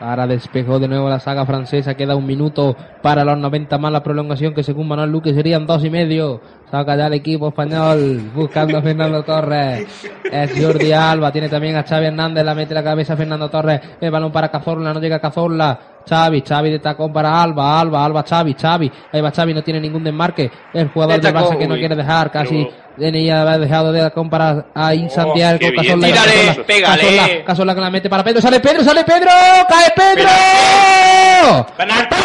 Ahora 0.00 0.26
despejó 0.26 0.78
de 0.78 0.88
nuevo 0.88 1.08
la 1.08 1.18
saga 1.18 1.44
francesa. 1.44 1.94
Queda 1.94 2.14
un 2.14 2.26
minuto 2.26 2.76
para 3.02 3.24
los 3.24 3.38
90 3.38 3.78
más 3.78 3.92
la 3.92 4.02
prolongación 4.02 4.54
que 4.54 4.62
según 4.62 4.88
Manuel 4.88 5.10
Luque 5.10 5.34
serían 5.34 5.66
dos 5.66 5.84
y 5.84 5.90
medio. 5.90 6.40
Saca 6.70 6.96
ya 6.96 7.06
el 7.06 7.14
equipo 7.14 7.48
español 7.48 8.30
buscando 8.34 8.78
a 8.78 8.82
Fernando 8.82 9.22
Torres. 9.22 9.86
Es 10.30 10.52
Jordi 10.60 10.92
Alba. 10.92 11.32
Tiene 11.32 11.48
también 11.48 11.76
a 11.76 11.82
Xavi 11.82 12.06
Hernández. 12.06 12.44
La 12.44 12.54
mete 12.54 12.74
la 12.74 12.84
cabeza 12.84 13.14
a 13.14 13.16
Fernando 13.16 13.48
Torres. 13.48 13.80
El 14.00 14.10
balón 14.10 14.30
para 14.30 14.48
Cazorla. 14.48 14.92
No 14.92 15.00
llega 15.00 15.18
Cazorla. 15.18 15.78
Xavi, 16.08 16.42
Xavi 16.42 16.70
de 16.70 16.78
tacón 16.78 17.12
para 17.12 17.42
Alba, 17.42 17.78
Alba, 17.78 18.04
Alba, 18.04 18.22
Xavi, 18.22 18.54
Xavi. 18.54 18.90
Ahí 19.12 19.20
va 19.20 19.30
Xavi, 19.30 19.52
no 19.52 19.62
tiene 19.62 19.80
ningún 19.80 20.02
desmarque. 20.02 20.50
El 20.72 20.88
jugador 20.88 21.20
de 21.20 21.34
Barça 21.34 21.58
que 21.58 21.68
no 21.68 21.74
quiere 21.74 21.94
dejar 21.94 22.30
casi. 22.30 22.66
Tenía 22.98 23.42
haber 23.42 23.60
dejado 23.60 23.92
de 23.92 24.10
para 24.28 24.66
ahí 24.74 25.08
Santiago 25.08 25.58
qué 25.58 25.70
bien. 25.70 26.00
Cazorla. 26.00 26.06
Tírale, 26.08 26.64
pégale. 26.64 27.02
Cazorla, 27.02 27.44
Cazorla 27.44 27.74
que 27.74 27.80
la 27.80 27.90
mete 27.90 28.10
para 28.10 28.24
Pedro. 28.24 28.40
Sale 28.40 28.60
Pedro, 28.60 28.84
sale 28.84 29.04
Pedro. 29.04 29.30
Cae 29.68 29.92
Pedro. 29.94 31.66
Penalti. 31.76 32.16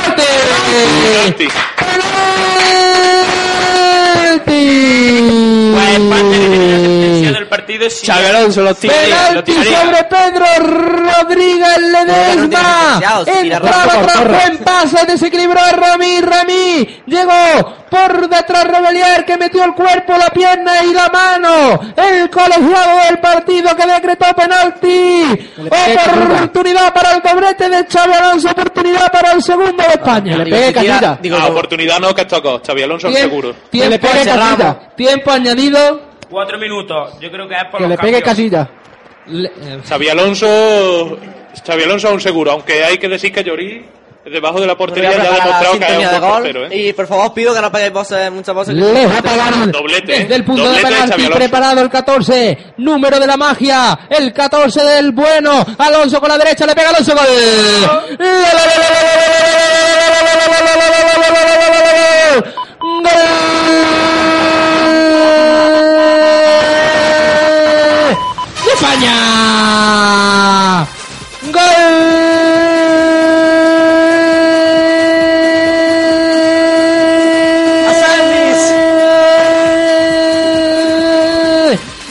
¡Penalti! 1.38 1.47
Partido 7.64 7.89
si 7.89 8.59
lo 8.59 8.75
tira. 8.75 8.94
Penalti 8.94 9.53
sobre 9.53 10.03
Pedro 10.03 10.45
Rodríguez 10.59 11.78
Ledesma. 11.80 13.02
Entraba 13.25 14.02
tras 14.02 14.28
buen 14.28 14.58
pase, 14.59 15.06
desequilibró 15.06 15.59
a 15.59 15.72
Rami, 15.72 16.22
Rami. 16.22 17.03
Llegó 17.08 17.75
por 17.89 18.28
detrás 18.28 18.64
Rebelier 18.66 19.25
que 19.25 19.38
metió 19.38 19.64
el 19.64 19.73
cuerpo, 19.73 20.14
la 20.17 20.30
pierna 20.30 20.84
y 20.84 20.94
la 20.94 21.09
mano. 21.09 21.80
El 21.95 22.30
colegiado 22.30 23.06
del 23.08 23.19
partido 23.19 23.75
que 23.75 23.86
decretó 23.86 24.25
penalti. 24.36 25.50
Oportunidad 25.58 26.94
para 26.94 27.11
el 27.16 27.22
doblete 27.22 27.69
de 27.69 27.86
Xavi 27.86 28.14
Alonso, 28.14 28.50
oportunidad 28.50 29.11
para 29.11 29.31
el 29.34 29.44
segundo 29.44 29.84
de 29.84 29.94
España. 29.94 30.38
le. 30.38 31.19
Digo, 31.22 31.38
La 31.38 31.47
oportunidad 31.47 32.00
no 32.00 32.14
que 32.14 32.22
esto 32.22 32.61
Xavi 32.66 32.84
Alonso 32.84 33.11
seguro. 33.11 33.56
Tiempo, 33.69 33.89
le 33.91 34.00
pegue 34.00 34.31
añadido. 35.31 36.12
Cuatro 36.34 36.58
minutos. 36.58 37.14
Yo 37.22 37.31
creo 37.31 37.48
que 37.48 37.56
es 37.56 37.64
por 37.66 37.78
Que 37.78 37.81
los 37.84 37.89
le 37.92 37.98
pegue 37.98 38.22
cambios. 38.22 38.23
casilla. 38.23 38.70
Le- 39.28 39.48
eh, 39.50 39.80
Xavi 39.88 40.09
Alonso, 40.09 41.17
Xavi 41.66 41.84
Alonso 41.84 42.08
aún 42.09 42.20
seguro, 42.20 42.52
aunque 42.52 42.84
hay 42.84 42.98
que 42.98 43.08
decir 43.08 43.31
que 43.31 43.44
Llorí 43.44 43.86
debajo 44.25 44.59
de 44.59 44.66
la 44.67 44.75
portería 44.78 45.12
ya 45.12 45.17
ha 45.20 45.36
demostrado 45.36 45.80
que 45.80 45.86
es 45.86 45.92
un 45.92 45.98
de 46.00 46.08
buen 46.08 46.22
gol. 46.22 46.31
portero, 46.31 46.66
¿eh? 46.66 46.70
Y 46.78 46.94
por 46.94 47.08
favor 47.08 47.34
pido 47.34 47.53
que 47.53 47.62
no 47.62 47.72
peguéis 47.72 47.94
voces, 47.94 48.31
muchas 48.31 48.56
voces. 48.56 48.73
Les 48.73 49.08
va 49.12 49.17
a 49.17 49.22
pegar 49.22 49.72
Doblete, 49.72 50.12
desde 50.20 50.36
el 50.36 50.44
punto 50.45 50.64
doblete 50.64 50.88
de 50.88 50.92
penalti 50.94 51.28
preparado 51.28 51.81
el 51.81 51.90
14 51.90 52.58
número 52.78 53.20
de 53.20 53.28
la 53.28 53.38
magia 53.38 54.00
el 54.09 54.34
14 54.34 54.81
del 54.81 55.12
bueno 55.12 55.66
Alonso 55.78 56.20
con 56.20 56.30
la 56.30 56.38
derecha 56.38 56.66
le 56.66 56.73
pega 56.73 56.90
Alonso 56.90 57.14
gol 57.14 57.25
gol 57.86 58.18
España 68.94 70.88
¡Gol! 71.42 71.64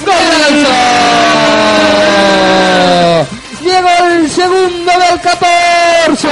¡Golazo! 0.05 0.77
Llegó 3.63 3.89
el 4.11 4.31
segundo 4.31 4.93
del 4.93 5.21
14. 5.21 6.29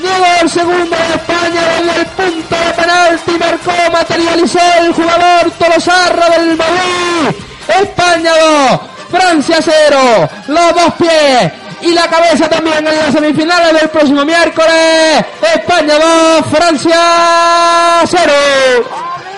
Llegó 0.00 0.26
el 0.42 0.50
segundo 0.50 0.96
de 0.96 1.14
España 1.14 1.62
desde 1.78 2.00
el 2.00 2.06
punto 2.06 2.56
de 2.56 2.72
penalti. 2.72 3.30
Marcó, 3.38 3.72
materializó 3.92 4.60
el 4.80 4.92
jugador 4.92 5.50
Tolosarra 5.52 6.30
del 6.30 6.56
Madrid. 6.56 7.36
España 7.68 8.32
2, 8.70 8.97
Francia 9.10 9.56
0. 9.60 10.28
Los 10.48 10.74
dos 10.74 10.94
pies 10.98 11.52
y 11.80 11.92
la 11.94 12.08
cabeza 12.08 12.48
también 12.48 12.78
en 12.78 12.96
las 12.96 13.12
semifinales 13.12 13.80
del 13.80 13.88
próximo 13.90 14.24
miércoles. 14.24 15.24
España 15.54 15.94
2, 16.40 16.46
Francia 16.50 18.02
0. 18.06 18.32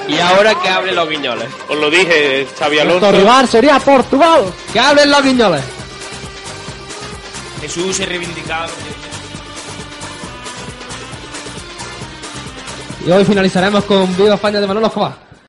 Y 0.08 0.18
ahora 0.18 0.54
que 0.56 0.68
hablen 0.68 0.96
los 0.96 1.08
guiñoles. 1.08 1.48
Os 1.68 1.76
lo 1.76 1.88
dije, 1.90 2.46
Xavi 2.58 2.76
Nuestro 2.78 3.08
Alonso. 3.08 3.12
rival 3.12 3.48
sería 3.48 3.78
Portugal. 3.78 4.44
Que 4.72 4.80
hablen 4.80 5.10
los 5.10 5.22
guiñoles. 5.22 5.62
Jesús 7.60 7.96
se 7.96 8.06
reivindicaba. 8.06 8.66
Y 13.06 13.10
hoy 13.10 13.24
finalizaremos 13.24 13.84
con 13.84 14.14
Viva 14.16 14.34
España 14.34 14.60
de 14.60 14.66
Manolo 14.66 14.86
Escobar. 14.88 15.29